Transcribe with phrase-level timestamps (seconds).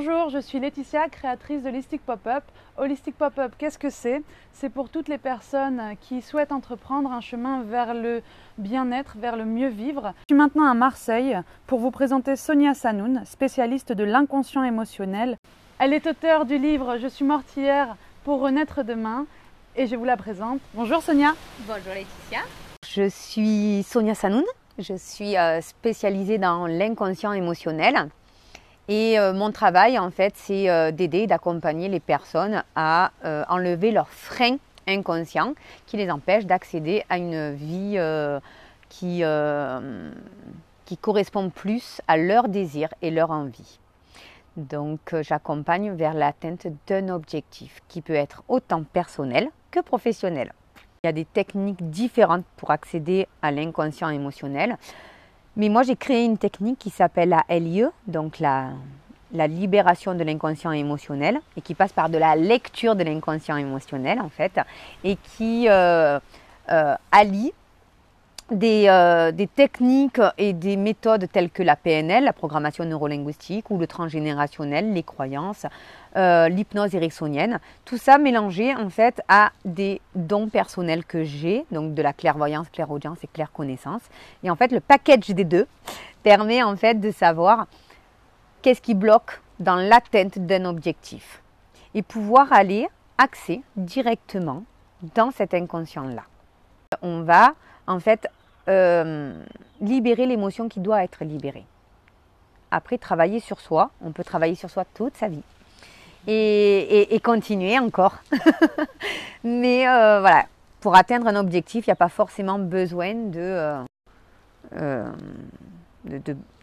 [0.00, 2.44] Bonjour, je suis Laetitia, créatrice de Holistic Pop-Up.
[2.76, 4.22] Holistic Pop-Up, qu'est-ce que c'est?
[4.52, 8.22] C'est pour toutes les personnes qui souhaitent entreprendre un chemin vers le
[8.58, 10.14] bien-être, vers le mieux vivre.
[10.20, 11.36] Je suis maintenant à Marseille
[11.66, 15.36] pour vous présenter Sonia Sanoun, spécialiste de l'inconscient émotionnel.
[15.80, 19.26] Elle est auteure du livre Je suis morte hier pour renaître demain
[19.74, 20.60] et je vous la présente.
[20.74, 21.32] Bonjour Sonia.
[21.66, 22.42] Bonjour Laetitia.
[22.86, 24.44] Je suis Sonia Sanoun.
[24.78, 28.08] Je suis euh, spécialisée dans l'inconscient émotionnel.
[28.88, 33.92] Et euh, mon travail, en fait, c'est euh, d'aider, d'accompagner les personnes à euh, enlever
[33.92, 35.52] leurs freins inconscients
[35.86, 37.98] qui les empêchent d'accéder à une vie
[38.88, 39.22] qui,
[40.86, 43.78] qui correspond plus à leurs désirs et leurs envies.
[44.56, 50.54] Donc, j'accompagne vers l'atteinte d'un objectif qui peut être autant personnel que professionnel.
[51.04, 54.78] Il y a des techniques différentes pour accéder à l'inconscient émotionnel.
[55.58, 58.70] Mais moi, j'ai créé une technique qui s'appelle la LIE, donc la,
[59.32, 64.28] libération de l'inconscient émotionnel, et qui passe par de la lecture de l'inconscient émotionnel, en
[64.28, 64.60] fait,
[65.02, 66.20] et qui euh,
[66.70, 67.52] euh, allie
[68.50, 73.86] euh, des, techniques et des méthodes telles que la PNL, la programmation neurolinguistique, ou le
[73.86, 75.66] transgénérationnel, les croyances,
[76.16, 77.60] euh, l'hypnose ericksonienne.
[77.84, 82.70] Tout ça mélangé en fait à des dons personnels que j'ai, donc de la clairvoyance,
[82.70, 84.02] clairaudience et clairconnaissance.
[84.42, 85.66] Et en fait, le package des deux
[86.22, 87.66] permet en fait de savoir
[88.62, 91.42] qu'est-ce qui bloque dans l'atteinte d'un objectif
[91.94, 94.64] et pouvoir aller axer directement
[95.14, 96.22] dans cet inconscient-là.
[97.02, 97.52] On va
[97.86, 98.28] en fait
[98.68, 99.32] euh,
[99.80, 101.64] libérer l'émotion qui doit être libérée.
[102.70, 105.42] Après, travailler sur soi, on peut travailler sur soi toute sa vie.
[106.26, 108.16] Et, continuer encore.
[109.44, 110.44] Mais euh, voilà,
[110.80, 113.84] pour atteindre un objectif, il n'y a pas forcément besoin de,
[114.76, 115.10] euh,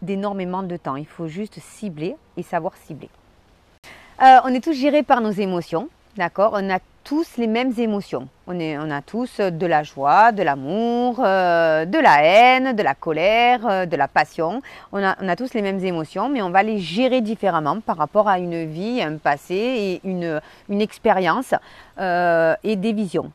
[0.01, 0.97] d'énormément de, temps.
[0.97, 3.09] Il faut juste cibler et savoir cibler.
[4.19, 6.51] on est tous gérés par nos émotions, d'accord?
[6.53, 8.27] On a tous les mêmes émotions.
[8.47, 13.65] On, a tous de la joie, de l'amour, euh, de la haine, de la colère,
[13.67, 14.61] euh, de la passion.
[14.91, 18.39] On a, tous les mêmes émotions, mais on va les gérer différemment par rapport à
[18.39, 20.41] une vie, un passé et une,
[20.81, 21.53] expérience
[21.99, 23.31] euh, et des visions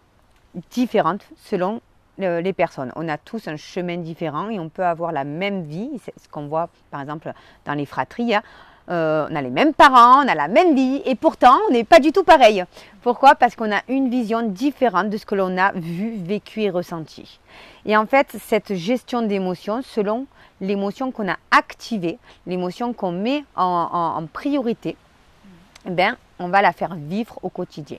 [0.73, 1.81] différentes selon
[2.19, 2.93] les personnes.
[2.97, 5.89] On a tous un chemin différent et on peut avoir la même vie.
[6.05, 7.33] C'est ce qu'on voit par exemple
[7.65, 8.35] dans les fratries.
[8.35, 8.43] Hein.
[8.89, 11.85] Euh, on a les mêmes parents, on a la même vie, et pourtant on n'est
[11.85, 12.65] pas du tout pareil.
[13.03, 13.35] Pourquoi?
[13.35, 17.39] Parce qu'on a une vision différente de ce que l'on a vu, vécu et ressenti.
[17.87, 20.27] Et en fait, cette gestion d'émotions, selon
[20.61, 24.97] l'émotion qu'on a activée, l'émotion qu'on met en, priorité,
[25.87, 27.99] eh ben, on va la faire vivre au quotidien.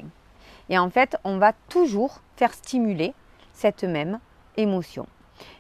[0.70, 3.14] Et en fait, on va toujours faire stimuler
[3.54, 4.20] cette même
[4.58, 5.08] émotion.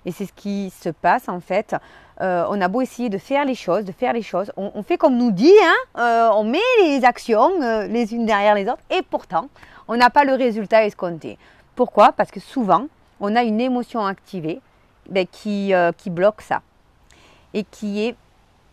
[0.05, 1.75] Et c'est ce qui se passe en fait.
[2.21, 4.97] Euh, on a beau essayer de faire les choses, de faire les choses, on, fait
[4.97, 8.83] comme nous dit, hein, euh, on met les actions euh, les unes derrière les autres,
[8.91, 9.47] et pourtant,
[9.87, 11.39] on n'a pas le résultat escompté.
[11.75, 12.11] Pourquoi?
[12.11, 12.85] Parce que souvent,
[13.19, 14.61] on a une émotion activée
[15.09, 16.61] ben, qui, qui bloque ça,
[17.55, 18.15] et qui est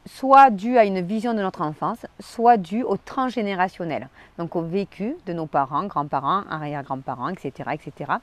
[0.04, 5.16] soit due à une vision de notre enfance, soit due au transgénérationnel, donc au vécu
[5.24, 8.18] de nos parents, grands-parents, arrière-grands-parents, etc., etc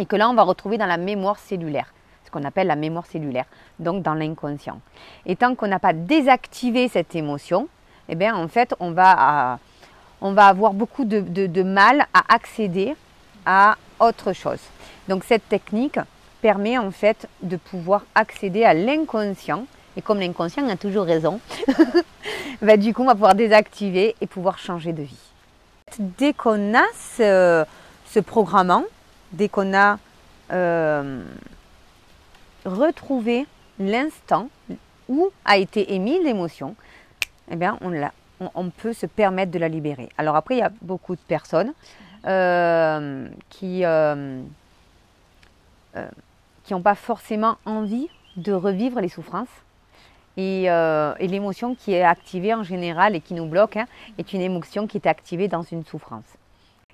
[0.00, 1.92] et que là on va retrouver dans la mémoire cellulaire,
[2.24, 3.44] ce qu'on appelle la mémoire cellulaire,
[3.78, 4.80] donc dans l'inconscient.
[5.26, 7.68] Et tant qu'on n'a pas désactivé cette émotion,
[8.08, 9.58] eh bien en fait on va,
[10.22, 12.96] on va avoir beaucoup de, de mal à accéder
[13.44, 14.60] à autre chose.
[15.08, 15.98] Donc cette technique
[16.40, 19.66] permet en fait de pouvoir accéder à l'inconscient.
[19.96, 21.40] Et comme l'inconscient a toujours raison,
[22.62, 25.28] bah, du coup on va pouvoir désactiver et pouvoir changer de vie.
[25.98, 27.64] Dès qu'on a ce,
[28.06, 28.84] ce programmant,
[29.32, 29.98] dès qu'on a
[30.52, 31.22] euh,
[32.64, 33.46] retrouvé
[33.78, 34.48] l'instant
[35.08, 36.76] où a été émise l'émotion,
[37.50, 37.78] eh bien,
[38.54, 40.08] on, peut se permettre de la libérer.
[40.18, 41.72] Alors après, il y a beaucoup de personnes
[42.26, 44.40] euh, qui euh,
[46.64, 49.48] qui n'ont pas forcément envie de revivre les souffrances.
[50.36, 50.68] Et,
[51.20, 53.86] l'émotion qui est activée en général et qui nous bloque hein,
[54.18, 56.24] est une émotion qui est activée dans une souffrance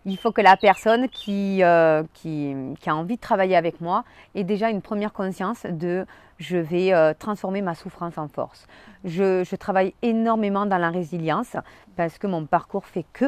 [0.07, 2.55] il faut que la personne qui, euh, qui,
[2.87, 4.05] a envie de travailler avec moi
[4.37, 6.07] ait déjà une première conscience de
[6.39, 8.67] je vais euh, transformer ma souffrance en force.
[9.05, 11.57] Je, travaille énormément dans la résilience
[11.97, 13.25] parce que mon parcours fait que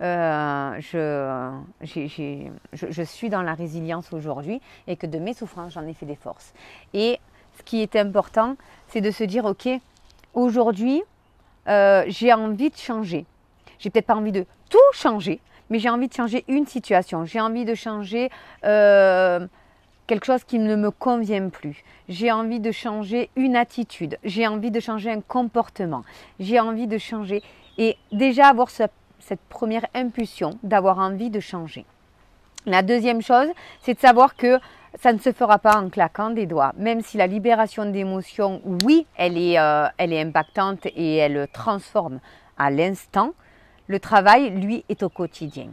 [0.00, 5.94] euh, je, je, suis dans la résilience aujourd'hui et que de mes souffrances, j'en ai
[5.94, 6.54] fait des forces.
[6.94, 7.18] Et
[7.58, 8.56] ce qui est important,
[8.88, 9.68] c'est de se dire, OK,
[10.34, 11.02] aujourd'hui,
[11.66, 13.26] j'ai envie de changer.
[13.82, 15.40] J'ai peut-être pas envie de tout changer,
[15.70, 18.30] mais j'ai envie de changer une situation, j'ai envie de changer
[18.64, 19.44] euh,
[20.06, 24.70] quelque chose qui ne me convient plus, j'ai envie de changer une attitude, j'ai envie
[24.70, 26.04] de changer un comportement,
[26.38, 27.42] j'ai envie de changer.
[27.76, 28.92] Et déjà avoir cette
[29.48, 31.84] première impulsion d'avoir envie de changer.
[32.64, 33.48] La deuxième chose,
[33.80, 34.60] c'est de savoir que
[35.00, 36.72] ça ne se fera pas en claquant des doigts.
[36.76, 42.20] Même si la libération d'émotions, oui, elle est, euh, elle est impactante et elle transforme
[42.58, 43.32] à l'instant,
[43.86, 45.68] le travail, lui, est au quotidien.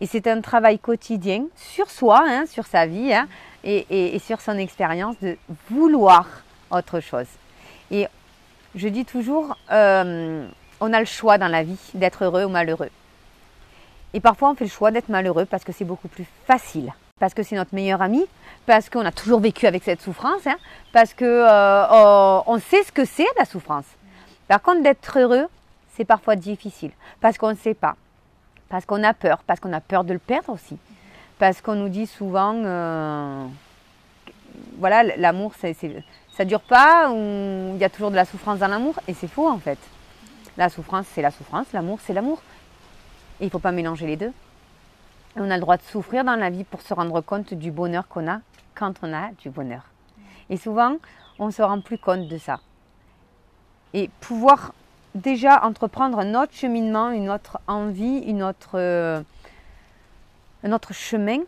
[0.00, 3.28] Et c'est un travail quotidien sur soi, hein, sur sa vie hein,
[3.64, 5.38] et, sur son expérience de
[5.70, 6.26] vouloir
[6.70, 7.26] autre chose.
[7.90, 8.06] Et
[8.74, 10.46] je dis toujours, euh,
[10.80, 12.90] on a le choix dans la vie d'être heureux ou malheureux.
[14.12, 17.32] Et parfois, on fait le choix d'être malheureux parce que c'est beaucoup plus facile, parce
[17.32, 18.24] que c'est notre meilleur ami,
[18.66, 20.56] parce qu'on a toujours vécu avec cette souffrance, hein,
[20.92, 23.86] parce qu'on euh, on sait ce que c'est la souffrance.
[24.48, 25.46] Par contre, d'être heureux,
[25.96, 26.90] c'est parfois difficile,
[27.20, 27.96] parce qu'on ne sait pas,
[28.68, 30.76] parce qu'on a peur, parce qu'on a peur de le perdre aussi,
[31.38, 33.46] parce qu'on nous dit souvent, euh,
[34.78, 38.68] voilà, l'amour, ça ne dure pas, ou il y a toujours de la souffrance dans
[38.68, 39.78] l'amour, et c'est faux en fait.
[40.58, 42.40] La souffrance, c'est la souffrance, l'amour, c'est l'amour.
[43.40, 44.32] Et il ne faut pas mélanger les deux.
[45.36, 48.08] On a le droit de souffrir dans la vie pour se rendre compte du bonheur
[48.08, 48.40] qu'on a
[48.74, 49.82] quand on a du bonheur.
[50.48, 50.96] Et souvent,
[51.38, 52.60] on ne se rend plus compte de ça.
[53.92, 54.72] Et pouvoir
[55.16, 59.22] déjà entreprendre un autre cheminement, une autre envie, une autre, euh,
[60.62, 61.40] un autre chemin,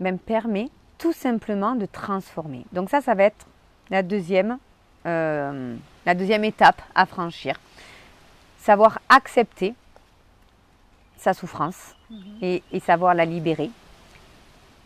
[0.00, 2.64] même permet tout simplement de transformer.
[2.72, 3.46] Donc ça, ça va être
[3.90, 4.58] la deuxième,
[5.06, 5.76] euh,
[6.06, 7.60] la deuxième étape à franchir.
[8.58, 9.74] Savoir accepter
[11.18, 12.18] sa souffrance mhm.
[12.42, 13.70] et, savoir la libérer.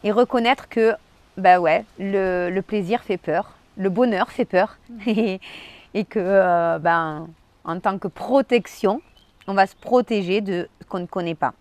[0.04, 0.94] Et reconnaître que
[1.36, 5.38] bah ouais, le, plaisir fait peur, le bonheur fait peur mhm.
[5.94, 7.28] et, que euh, ben,
[7.68, 9.02] en tant que protection,
[9.46, 11.52] on va se protéger de ce qu'on ne connaît pas.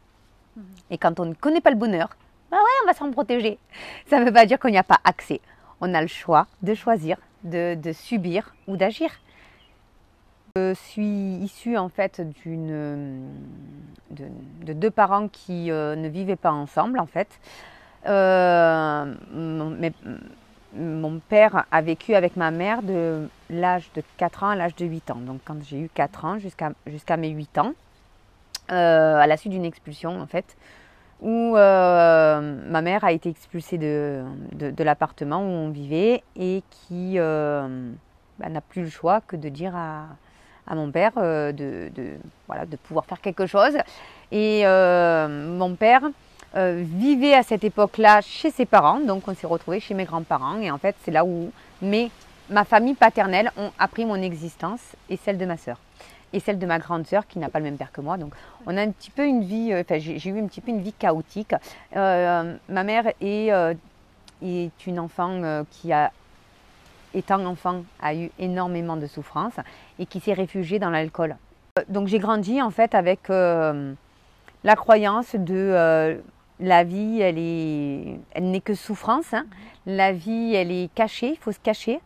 [0.55, 0.63] Mhm.
[0.89, 2.09] Et quand on ne connaît pas le bonheur,
[2.49, 3.59] bah ouais, on va s'en protéger.
[4.07, 5.41] Ça ne veut pas dire qu'il n'y a pas accès.
[5.81, 9.11] On a le choix de choisir, de, de subir ou d'agir.
[10.55, 13.29] Je suis issue en fait d'une
[14.09, 17.27] de, deux parents qui euh, ne vivaient pas ensemble en fait.
[18.07, 19.13] Euh,
[20.73, 24.85] mon, père a vécu avec ma mère de l'âge de 4 ans à l'âge de
[24.85, 25.19] 8 ans.
[25.21, 27.73] Donc quand j'ai eu 4 ans jusqu'à jusqu'à mes 8 ans,
[28.71, 30.57] euh, à la suite d'une expulsion en fait,
[31.21, 34.23] où ma mère a été expulsée de,
[34.53, 39.75] de, l'appartement où on vivait et qui bah, n'a plus le choix que de dire
[39.75, 40.05] à,
[40.67, 41.89] à mon père euh, de,
[42.47, 43.77] voilà, de pouvoir faire quelque chose.
[44.31, 46.01] Et euh, mon père
[46.55, 50.59] euh, vivait à cette époque-là chez ses parents, donc on s'est retrouvé chez mes grands-parents.
[50.59, 51.51] Et en fait, c'est là où
[51.81, 52.11] mes,
[52.49, 55.77] ma famille paternelle ont appris mon existence et celle de ma sœur
[56.33, 58.17] et celle de ma grande sœur qui n'a pas le même père que moi.
[58.17, 58.33] Donc
[58.65, 60.91] on a un petit peu une vie, enfin j'ai eu un petit peu une vie
[60.91, 61.55] chaotique.
[61.93, 63.49] ma mère est,
[64.41, 66.11] est une enfant qui a
[67.13, 69.53] étant enfant, a eu énormément de souffrance
[69.99, 71.35] et qui s'est réfugié dans l'alcool.
[71.77, 73.93] Euh, donc j'ai grandi en fait avec euh,
[74.63, 76.17] la croyance de euh,
[76.59, 79.33] la vie, elle est, elle n'est que souffrance.
[79.33, 79.45] Hein.
[79.85, 81.99] La vie, elle est cachée, il faut se cacher,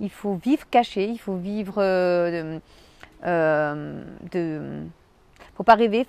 [0.00, 2.60] il faut vivre caché, il faut vivre de,
[4.32, 4.82] de
[5.56, 6.06] faut pas rêver.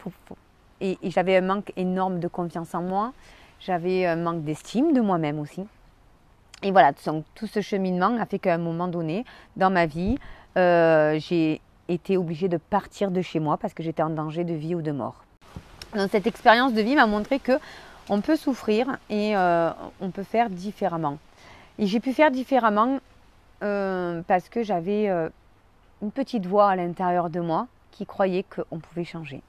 [0.81, 3.13] Et, et j'avais un manque énorme de confiance en moi.
[3.59, 5.65] J'avais un manque d'estime de moi-même aussi.
[6.61, 9.25] Et voilà, tout ce cheminement a fait qu'à un moment donné,
[9.55, 10.17] dans ma vie,
[10.57, 14.53] euh, j'ai été obligée de partir de chez moi parce que j'étais en danger de
[14.53, 15.23] vie ou de mort.
[15.95, 17.53] Donc cette expérience de vie m'a montré que
[18.09, 21.17] on peut souffrir et euh, on peut faire différemment.
[21.77, 22.99] Et j'ai pu faire différemment
[23.63, 25.07] euh, parce que j'avais
[26.01, 29.41] une petite voix à l'intérieur de moi qui croyait qu'on pouvait changer,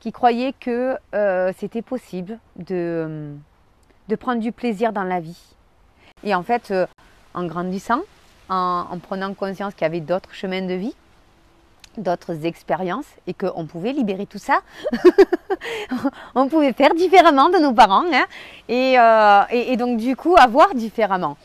[0.00, 0.96] qui croyait que
[1.56, 3.34] c'était possible de,
[4.08, 5.56] de prendre du plaisir dans la vie,
[6.24, 6.86] et en fait, euh,
[7.34, 8.00] en grandissant,
[8.48, 10.94] en, prenant conscience qu'il y avait d'autres chemins de vie,
[11.98, 14.60] d'autres expériences et qu'on pouvait libérer tout ça.
[16.34, 18.24] on pouvait faire différemment de nos parents hein,
[18.70, 21.36] euh, et, et, donc du coup avoir différemment.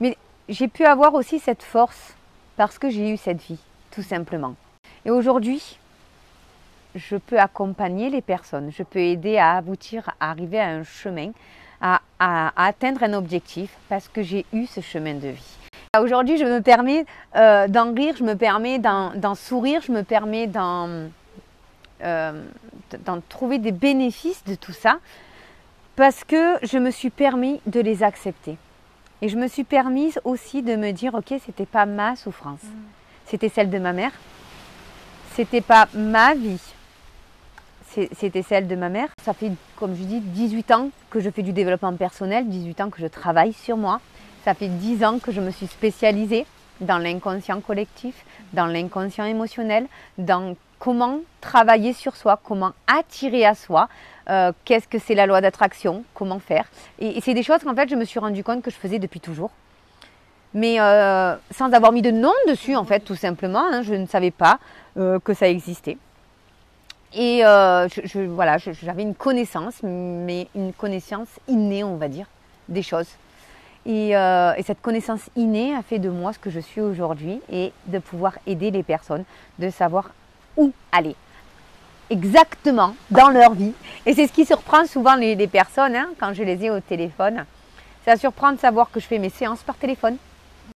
[0.00, 0.16] Mais
[0.48, 2.14] j'ai pu avoir aussi cette force
[2.56, 4.54] parce que j'ai eu cette vie, tout simplement.
[5.04, 5.78] Et aujourd'hui,
[6.94, 11.32] je peux accompagner les personnes, je peux aider à aboutir, à arriver à un chemin
[11.82, 15.61] à, atteindre un objectif parce que j'ai eu ce chemin de vie.
[16.00, 17.04] Aujourd'hui, je me permets
[17.36, 22.42] euh, d'en rire, je me permets d'en sourire, je me permets euh,
[23.04, 25.00] d'en trouver des bénéfices de tout ça
[25.94, 28.56] parce que je me suis permis de les accepter.
[29.20, 32.68] Et je me suis permise aussi de me dire, ok, c'était pas ma souffrance, mm.
[33.26, 34.12] c'était celle de ma mère,
[35.34, 36.72] c'était pas ma vie,
[38.16, 39.10] c'était celle de ma mère.
[39.22, 42.88] Ça fait, comme je dis, 18 ans que je fais du développement personnel, 18 ans
[42.88, 44.00] que je travaille sur moi.
[44.44, 46.46] Ça fait 10 ans que je me suis spécialisée
[46.80, 48.14] dans l'inconscient collectif,
[48.52, 49.86] dans l'inconscient émotionnel,
[50.18, 53.88] dans comment travailler sur soi, comment attirer à soi,
[54.28, 56.64] euh, qu'est-ce que c'est la loi d'attraction, comment faire.
[56.98, 59.20] Et, c'est des choses qu'en fait je me suis rendu compte que je faisais depuis
[59.20, 59.52] toujours.
[60.54, 64.06] Mais euh, sans avoir mis de nom dessus en fait tout simplement, hein, je ne
[64.06, 64.58] savais pas
[64.96, 65.98] euh, que ça existait.
[67.14, 72.26] Et voilà, j'avais une connaissance, mais une connaissance innée on va dire,
[72.68, 73.08] des choses.
[73.86, 77.72] Et, et, cette connaissance innée a fait de moi ce que je suis aujourd'hui et
[77.86, 79.24] de pouvoir aider les personnes,
[79.58, 80.10] de savoir
[80.56, 81.16] où aller
[82.12, 83.72] exactement dans leur vie.
[84.06, 87.44] Et c'est ce qui surprend souvent les, personnes hein, quand je les ai au téléphone.
[88.04, 90.16] Ça surprend de savoir que je fais mes séances par téléphone.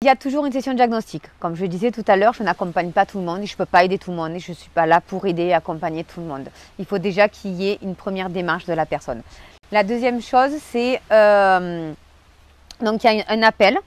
[0.03, 1.23] Il y a toujours une session de diagnostic.
[1.39, 3.59] Comme je disais tout à l'heure, je n'accompagne pas tout le monde et je ne
[3.59, 5.55] peux pas aider tout le monde et je ne suis pas là pour aider et
[5.55, 6.49] accompagner tout le monde.
[6.79, 9.23] Il faut déjà qu'il y ait une première démarche de la personne.
[9.73, 11.93] La deuxième chose, c'est euh,
[12.81, 13.79] donc il y a un appel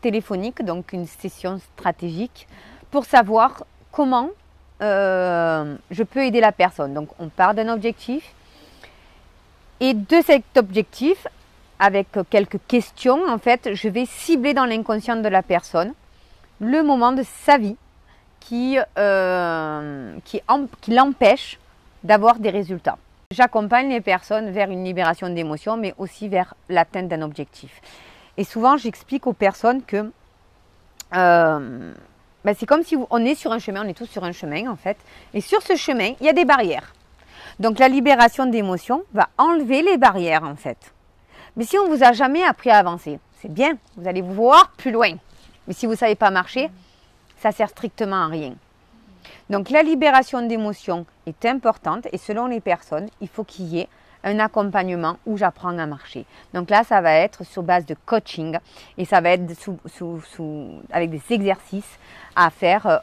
[0.00, 2.46] téléphonique, donc une session stratégique
[2.90, 4.30] pour savoir comment
[4.82, 6.94] euh, je peux aider la personne.
[6.94, 8.34] Donc on part d'un objectif
[9.80, 11.26] et de cet objectif,
[11.78, 15.92] avec quelques questions, en fait, je vais cibler dans l'inconscient de la personne
[16.60, 17.76] le moment de sa vie
[18.40, 20.40] qui, euh, qui,
[20.80, 21.58] qui l'empêche
[22.02, 22.96] d'avoir des résultats.
[23.30, 27.82] J'accompagne les personnes vers une libération d'émotions, mais aussi vers l'atteinte d'un objectif.
[28.38, 30.10] Et souvent, j'explique aux personnes que
[31.14, 31.92] euh,
[32.44, 34.70] ben, c'est comme si on est sur un chemin, on est tous sur un chemin
[34.70, 34.96] en fait.
[35.34, 36.94] Et sur ce chemin, il y a des barrières.
[37.58, 40.92] Donc la libération d'émotions va enlever les barrières en fait.
[41.56, 44.34] Mais si on ne vous a jamais appris à avancer, c'est bien, vous allez vous
[44.34, 45.14] voir plus loin.
[45.66, 46.70] Mais si vous ne savez pas marcher,
[47.38, 48.54] ça sert strictement à rien.
[49.48, 53.88] Donc la libération d'émotions est importante et selon les personnes, il faut qu'il y ait
[54.24, 56.26] un accompagnement où j'apprends à marcher.
[56.52, 58.58] Donc là, ça va être sur base de coaching
[58.98, 59.44] et ça va être
[60.90, 61.98] avec des exercices
[62.34, 62.98] à faire euh,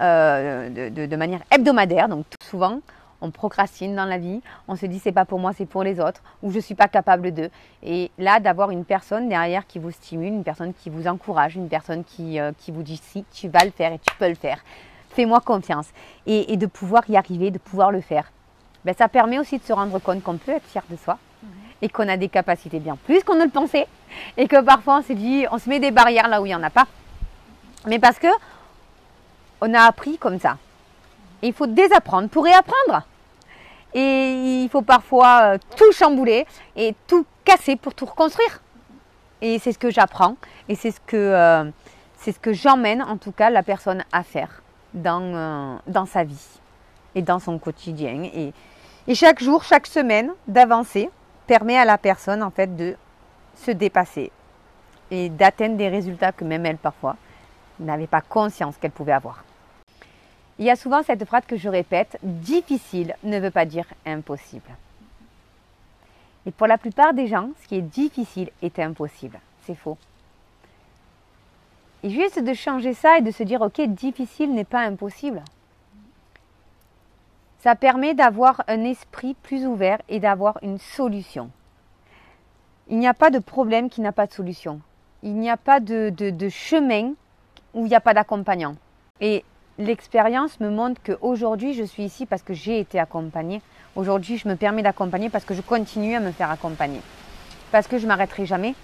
[0.00, 2.08] euh, de, manière hebdomadaire.
[2.08, 2.80] Donc souvent,
[3.20, 6.00] on procrastine dans la vie, on se dit c'est pas pour moi, c'est pour les
[6.00, 7.50] autres, ou je suis pas capable d'eux.
[7.82, 11.68] Et là, d'avoir une personne derrière qui vous stimule, une personne qui vous encourage, une
[11.68, 14.36] personne qui, euh, qui vous dit si tu vas le faire et tu peux le
[14.36, 14.60] faire,
[15.10, 15.86] fais-moi confiance,
[16.26, 18.30] et, de pouvoir y arriver, de pouvoir le faire.
[18.84, 21.18] Ben, ça permet aussi de se rendre compte qu'on peut être fier de soi
[21.82, 23.86] et qu'on a des capacités bien plus qu'on ne le pensait
[24.36, 26.54] et que parfois on se dit, on se met des barrières là où il n'y
[26.54, 26.86] en a pas.
[27.86, 28.28] Mais parce que
[29.60, 30.56] on a appris comme ça.
[31.42, 33.06] il faut désapprendre pour réapprendre.
[33.92, 38.60] Et il faut parfois euh, tout chambouler et tout casser pour tout reconstruire.
[39.42, 40.36] Et c'est ce que j'apprends
[40.68, 41.64] et c'est ce que, euh,
[42.18, 44.59] c'est ce que j'emmène en tout cas la personne à faire
[44.94, 46.60] dans, euh, dans sa vie
[47.14, 48.22] et dans son quotidien.
[48.34, 48.52] Et,
[49.06, 51.10] et chaque jour, chaque semaine, d'avancer
[51.46, 52.96] permet à la personne en fait de
[53.56, 54.30] se dépasser
[55.10, 57.16] et d'atteindre des résultats que même elle parfois
[57.78, 59.44] n'avait pas conscience qu'elle pouvait avoir.
[60.58, 64.70] Il y a souvent cette phrase que je répète, difficile ne veut pas dire impossible.
[66.46, 69.38] Et pour la plupart des gens, ce qui est difficile est impossible.
[69.62, 69.96] C'est faux.
[72.02, 75.42] Et juste de changer ça et de se dire, ok, difficile n'est pas impossible
[77.60, 81.50] ça permet d'avoir un esprit plus ouvert et d'avoir une solution.
[82.88, 84.80] Il n'y a pas de problème qui n'a pas de solution.
[85.22, 86.12] Il n'y a pas de,
[86.48, 87.12] chemin
[87.74, 88.76] où il n'y a pas d'accompagnant.
[89.20, 89.44] Et
[89.78, 93.60] l'expérience me montre qu'aujourd'hui, je suis ici parce que j'ai été accompagnée.
[93.94, 97.00] Aujourd'hui, je me permets d'accompagner parce que je continue à me faire accompagner.
[97.70, 98.74] Parce que je m'arrêterai jamais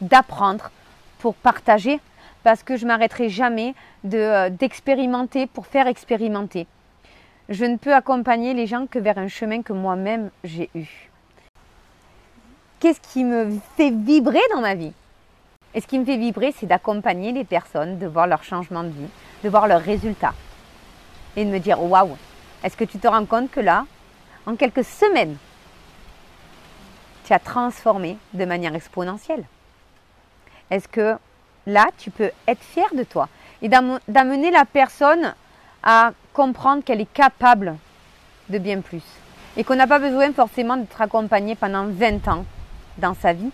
[0.00, 0.70] d'apprendre
[1.18, 2.00] pour partager.
[2.44, 3.74] Parce que je m'arrêterai jamais
[4.14, 6.66] euh, d'expérimenter pour faire expérimenter.
[7.48, 11.10] Je ne peux accompagner les gens que vers un chemin que moi-même j'ai eu.
[12.80, 14.92] Qu'est-ce qui me fait vibrer dans ma vie?
[15.74, 18.88] Et ce qui me fait vibrer, c'est d'accompagner les personnes, de voir leur changement de
[18.90, 19.08] vie,
[19.42, 20.34] de voir leurs résultats.
[21.36, 22.16] Et de me dire, waouh,
[22.62, 23.84] est-ce que tu te rends compte que là,
[24.46, 25.36] en quelques semaines,
[27.24, 29.44] tu as transformé de manière exponentielle?
[30.70, 31.16] Est-ce que
[31.66, 33.28] là, tu peux être fier de toi
[33.62, 35.34] et d'amener la personne
[35.82, 37.76] à comprendre qu'elle est capable
[38.48, 39.02] de bien plus
[39.56, 42.44] et qu'on n'a pas besoin forcément d'être accompagné pendant 20 ans
[42.98, 43.50] dans sa vie.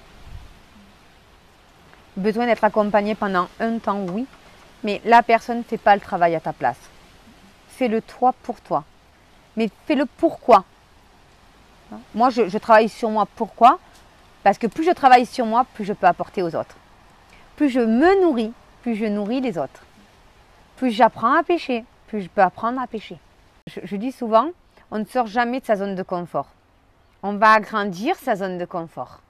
[2.16, 4.26] Besoin d'être accompagné pendant un temps, oui,
[4.82, 6.78] mais la personne ne fait pas le travail à ta place.
[7.68, 8.84] Fais-le toi pour toi.
[9.56, 10.64] Mais fais-le pourquoi?
[12.14, 13.26] Moi, je, je travaille sur moi.
[13.36, 13.78] Pourquoi?
[14.42, 16.76] Parce que plus je travaille sur moi, plus je peux apporter aux autres.
[17.56, 19.84] Plus je me nourris, plus je nourris les autres.
[20.76, 21.84] Plus j'apprends à pêcher,
[22.20, 23.18] je peux apprendre à pêcher.
[23.66, 24.50] Je, dis souvent,
[24.90, 26.48] on ne sort jamais de sa zone de confort.
[27.22, 29.20] On va agrandir sa zone de confort.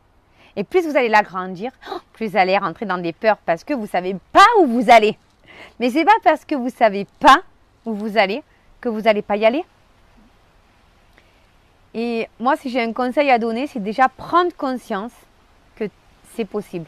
[0.56, 1.72] Et plus vous allez l'agrandir,
[2.12, 4.90] plus vous allez rentrer dans des peurs parce que vous ne savez pas où vous
[4.90, 5.16] allez.
[5.78, 7.42] Mais ce n'est pas parce que vous ne savez pas
[7.84, 8.42] où vous allez
[8.80, 9.64] que vous n'allez pas y aller.
[11.94, 15.12] Et moi, si j'ai un conseil à donner, c'est déjà prendre conscience
[15.76, 15.84] que
[16.34, 16.86] c'est possible.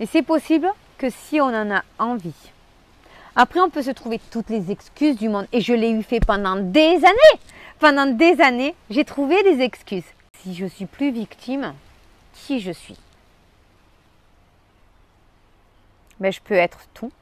[0.00, 2.34] Et c'est possible que si on en a envie.
[3.36, 5.46] Après, on peut se trouver toutes les excuses du monde.
[5.52, 7.40] Et je l'ai eu fait pendant des années.
[7.78, 10.04] Pendant des années, j'ai trouvé des excuses.
[10.42, 11.74] Si je suis plus victime,
[12.34, 12.98] qui je suis?
[16.18, 17.12] Ben, Je peux être tout.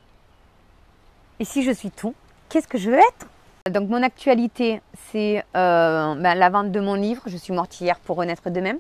[1.41, 2.15] Et si je suis tout,
[2.49, 3.27] qu'est-ce que je veux être?
[3.71, 4.81] Donc mon actualité,
[5.11, 7.23] c'est euh, ben, la vente de mon livre.
[7.27, 8.79] Je suis mortière pour renaître de même.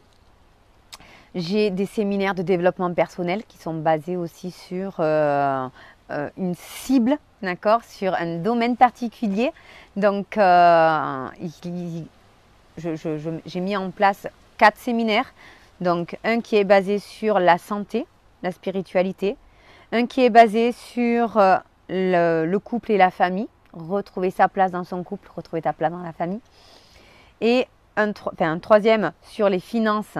[1.39, 5.69] J'ai des séminaires de développement personnel qui sont basés aussi sur euh,
[6.11, 9.53] euh, une cible, d'accord, sur un domaine particulier.
[9.95, 10.81] Donc, j'ai
[13.61, 14.27] mis en place
[14.57, 15.33] quatre séminaires.
[15.81, 18.05] Donc, un qui est basé sur la santé,
[18.43, 19.37] la spiritualité,
[19.93, 21.41] un qui est basé sur
[21.89, 26.03] le, couple et la famille, retrouver sa place dans son couple, retrouver ta place dans
[26.03, 26.41] la famille.
[27.41, 28.13] Et un,
[28.59, 30.19] troisième sur les finances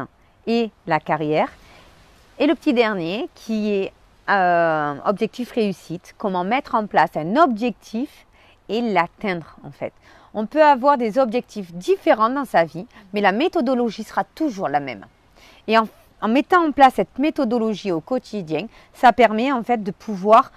[0.49, 1.49] et la carrière.
[2.41, 3.93] Et le petit dernier qui est
[4.29, 8.27] euh, objectif réussite, comment mettre en place un objectif
[8.69, 9.93] et l'atteindre en fait.
[10.35, 14.81] On peut avoir des objectifs différents dans sa vie, mais la méthodologie sera toujours la
[14.81, 15.07] même.
[15.67, 15.89] Et en,
[16.21, 20.53] en mettant en place cette méthodologie au quotidien, ça permet en fait de pouvoir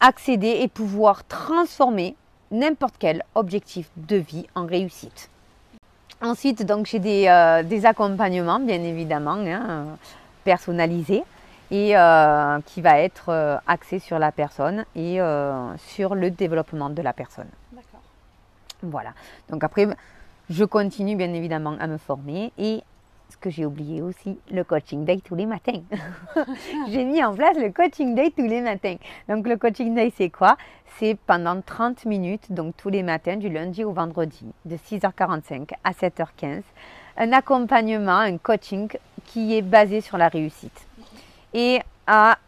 [0.00, 2.16] accéder et pouvoir transformer
[2.50, 5.30] n'importe quel objectif de vie en réussite.
[6.22, 9.86] Ensuite, donc j'ai des, euh, accompagnements, bien évidemment, hein,
[10.44, 11.22] personnalisés
[11.70, 15.18] et euh, qui va être euh, axé sur la personne et
[15.78, 17.48] sur le développement de la personne.
[17.72, 18.00] D'accord.
[18.82, 19.10] Voilà.
[19.50, 19.86] Donc après,
[20.50, 22.82] je continue bien évidemment à me former et
[23.28, 25.82] ce que j'ai oublié aussi, le coaching day tous les matins.
[26.88, 28.96] j'ai mis en place le coaching day tous les matins.
[29.28, 30.56] Donc le coaching day, c'est quoi?
[30.98, 35.90] C'est pendant 30 minutes, donc tous les matins, du lundi au vendredi, de 6h45 à
[35.90, 36.62] 7h15,
[37.16, 38.88] un accompagnement, un coaching
[39.24, 40.86] qui est basé sur la réussite.
[41.52, 42.38] Et à,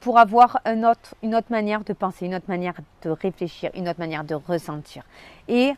[0.00, 4.24] pour avoir une autre manière de penser, une autre manière de réfléchir, une autre manière
[4.24, 5.02] de ressentir.
[5.48, 5.72] Et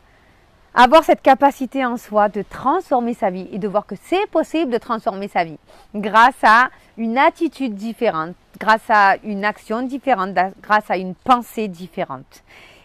[0.73, 4.71] avoir cette capacité en soi de transformer sa vie et de voir que c'est possible
[4.71, 5.57] de transformer sa vie
[5.95, 12.43] grâce à une attitude différente, grâce à une action différente, grâce à une pensée différente.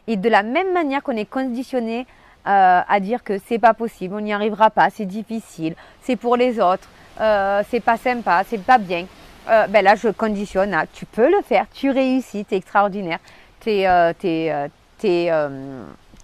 [0.09, 2.07] Et de la même manière qu'on est conditionné
[2.47, 6.37] euh, à dire que c'est pas possible, on n'y arrivera pas, c'est difficile, c'est pour
[6.37, 6.89] les autres,
[7.21, 9.07] euh, c'est pas sympa, c'est pas bien.
[9.49, 13.19] Euh, ben là, je conditionne à tu peux le faire, tu réussis, tu es extraordinaire,
[13.61, 14.67] tu es,
[15.03, 15.41] es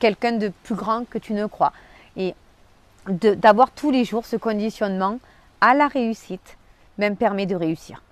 [0.03, 1.73] quelqu'un de plus grand que tu ne crois.
[2.17, 2.35] Et
[3.07, 5.21] d'avoir tous les jours ce conditionnement
[5.61, 6.57] à la réussite
[6.99, 8.03] même permet de réussir.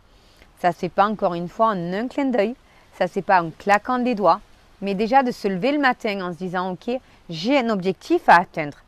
[0.60, 2.54] Ça ne pas encore une fois en un clin d'œil,
[2.96, 4.40] ça ne pas en claquant des doigts,
[4.80, 6.96] mais déjà de se lever le matin en se disant ok,
[7.28, 8.78] j'ai un objectif à atteindre.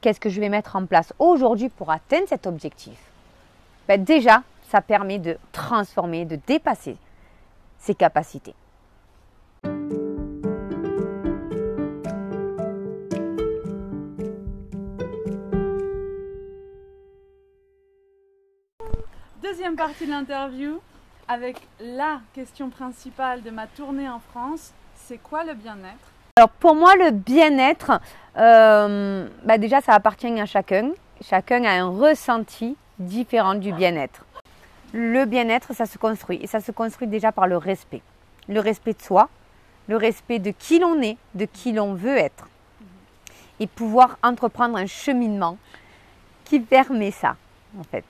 [0.00, 2.98] Qu'est-ce que je vais mettre en place aujourd'hui pour atteindre cet objectif?
[3.88, 6.96] Ben Déjà, ça permet de transformer, de dépasser
[7.80, 8.54] ses capacités.
[19.72, 20.80] Deuxième partie de l'interview
[21.28, 24.72] avec la question principale de ma tournée en France.
[24.94, 26.12] C'est quoi le bien-être?
[26.36, 27.92] Alors pour moi, le bien-être,
[28.36, 30.90] euh, bah déjà ça appartient à chacun.
[31.22, 34.26] Chacun a un ressenti différent du bien-être.
[34.92, 38.02] Le bien-être, ça se construit et ça se construit déjà par le respect.
[38.48, 39.30] Le respect de soi,
[39.88, 42.46] le respect de qui l'on est, de qui l'on veut être.
[43.58, 45.56] Et pouvoir entreprendre un cheminement
[46.44, 47.36] qui permet ça,
[47.78, 48.04] en fait.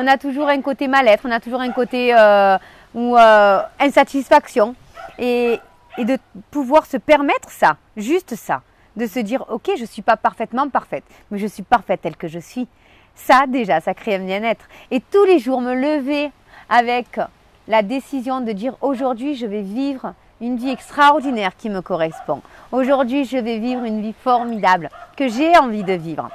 [0.00, 2.56] On a toujours un côté mal-être, on a toujours un côté euh,
[2.94, 4.76] euh, insatisfaction.
[5.18, 5.58] Et,
[5.98, 6.16] de
[6.52, 8.62] pouvoir se permettre ça, juste ça,
[8.94, 12.16] de se dire ok, je ne suis pas parfaitement parfaite, mais je suis parfaite telle
[12.16, 12.68] que je suis.
[13.16, 14.68] Ça déjà, ça crée un bien-être.
[14.92, 16.30] Et tous les jours me lever
[16.68, 17.18] avec
[17.66, 22.42] la décision de dire aujourd'hui je vais vivre une vie extraordinaire qui me correspond.
[22.70, 26.30] Aujourd'hui je vais vivre une vie formidable que j'ai envie de vivre.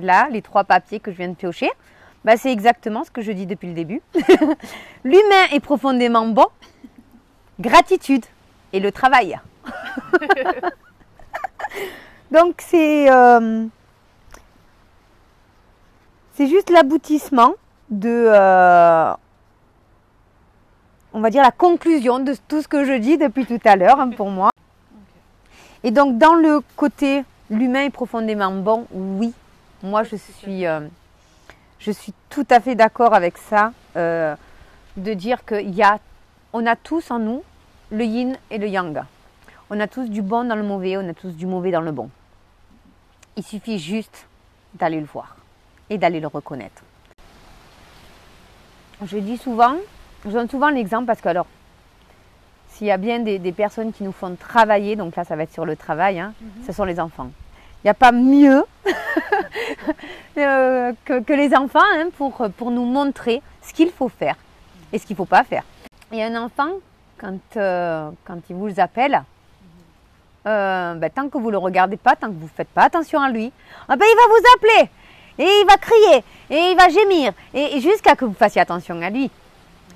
[0.00, 1.70] Là, les trois papiers que je viens de piocher,
[2.24, 4.02] bah, c'est exactement ce que je dis depuis le début.
[5.04, 6.46] L'humain est profondément bon.
[7.58, 8.24] Gratitude
[8.72, 9.38] et le travail.
[12.30, 13.66] Donc c'est euh,
[16.32, 17.54] c'est juste l'aboutissement
[17.90, 19.12] de euh,
[21.12, 23.98] on va dire la conclusion de tout ce que je dis depuis tout à l'heure
[23.98, 24.50] hein, pour moi.
[25.82, 29.32] Et donc dans le côté l'humain est profondément bon, oui,
[29.82, 30.80] moi je suis euh,
[31.80, 34.36] je suis tout à fait d'accord avec ça, euh,
[34.96, 35.98] de dire qu'il y a,
[36.52, 37.42] on a tous en nous
[37.90, 39.02] le yin et le yang.
[39.70, 41.92] On a tous du bon dans le mauvais, on a tous du mauvais dans le
[41.92, 42.10] bon.
[43.36, 44.26] Il suffit juste
[44.74, 45.36] d'aller le voir
[45.88, 46.82] et d'aller le reconnaître.
[49.04, 49.76] Je dis souvent,
[50.26, 51.46] je donne souvent l'exemple parce que alors,
[52.68, 55.52] s'il y a bien des, personnes qui nous font travailler, donc là ça va être
[55.52, 56.64] sur le travail, hein, mhm.
[56.66, 57.30] ce sont les enfants.
[57.82, 58.62] Il n'y a pas mieux
[60.38, 64.36] euh, que, les enfants hein, pour, pour nous montrer ce qu'il faut faire
[64.92, 65.62] et ce qu'il ne faut pas faire.
[66.12, 66.70] Et un enfant,
[67.18, 69.22] quand, euh, quand il vous appelle,
[70.46, 72.84] euh, ben, tant que vous ne le regardez pas, tant que vous ne faites pas
[72.84, 73.52] attention à lui,
[73.88, 74.90] ah ben, il va vous appeler
[75.38, 79.10] et il va crier et il va gémir et, jusqu'à que vous fassiez attention à
[79.10, 79.30] lui.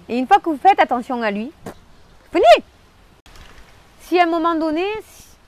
[0.09, 1.51] Et une fois que vous faites attention à lui,
[2.31, 2.65] fini.
[4.03, 4.85] Si à un moment donné,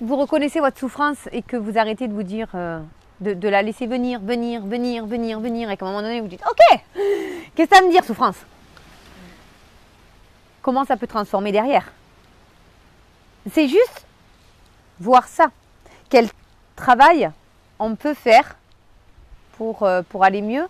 [0.01, 2.81] vous reconnaissez votre souffrance et que vous arrêtez de vous dire, euh,
[3.21, 6.43] de, la laisser venir, venir, venir, venir, venir, et qu'à un moment donné vous dites,
[6.49, 6.81] ok,
[7.55, 8.37] qu'est-ce que ça me dire souffrance?
[10.63, 11.93] Comment ça peut transformer derrière?
[13.53, 14.07] C'est juste
[14.99, 15.47] voir ça.
[16.11, 16.29] Quel
[16.75, 17.31] travail
[17.79, 18.57] on peut faire
[19.57, 20.67] pour, euh, pour aller mieux.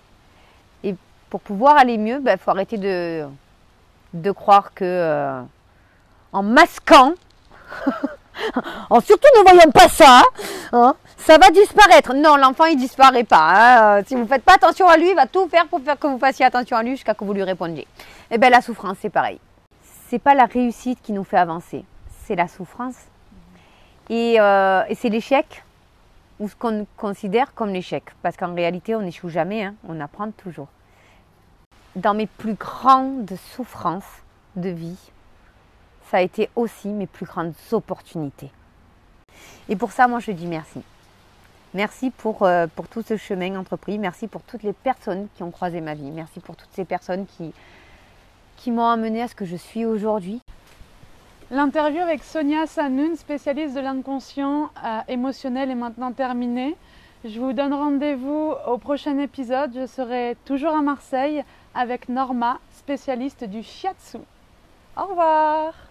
[0.84, 0.94] Et
[1.30, 3.26] pour pouvoir aller mieux, il ben, faut arrêter de,
[4.14, 5.42] de croire que euh,
[6.32, 7.14] en masquant
[8.90, 10.22] en surtout ne voyant pas ça,
[10.72, 12.14] hein, ça va disparaître.
[12.14, 13.98] Non, l'enfant il disparaît pas.
[13.98, 14.02] Hein.
[14.06, 16.06] Si vous ne faites pas attention à lui, il va tout faire pour faire que
[16.06, 17.86] vous fassiez attention à lui jusqu'à que vous lui répondiez.
[18.30, 19.40] Eh bien la souffrance, c'est pareil.
[20.08, 21.84] C'est pas la réussite qui nous fait avancer,
[22.24, 22.96] c'est la souffrance.
[24.08, 25.64] Et, euh, c'est l'échec
[26.38, 28.04] ou ce qu'on considère comme l'échec.
[28.22, 29.74] Parce qu'en réalité, on n'échoue jamais, hein.
[29.88, 30.68] on apprend toujours.
[31.96, 34.22] Dans mes plus grandes souffrances
[34.54, 34.98] de vie,
[36.10, 38.50] ça a été aussi mes plus grandes opportunités.
[39.68, 40.82] Et pour ça, moi, je dis merci.
[41.74, 43.98] Merci pour, euh, pour tout ce chemin entrepris.
[43.98, 46.10] Merci pour toutes les personnes qui ont croisé ma vie.
[46.10, 47.52] Merci pour toutes ces personnes qui,
[48.56, 50.40] qui m'ont amené à ce que je suis aujourd'hui.
[51.50, 56.76] L'interview avec Sonia Sanoun, spécialiste de l'inconscient euh, émotionnel, est maintenant terminée.
[57.24, 59.72] Je vous donne rendez-vous au prochain épisode.
[59.74, 64.18] Je serai toujours à Marseille avec Norma, spécialiste du shiatsu.
[64.96, 65.85] Au revoir